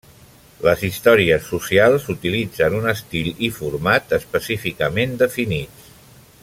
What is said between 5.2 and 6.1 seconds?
definits.